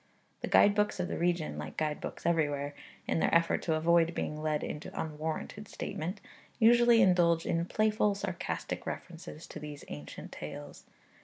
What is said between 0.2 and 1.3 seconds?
The guide books of the